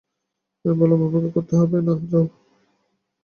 আমি 0.65 0.73
বললুম, 0.79 0.99
অপেক্ষা 1.07 1.31
করতে 1.35 1.53
হবে 1.55 1.77
না, 1.77 1.93
যাও। 2.11 2.25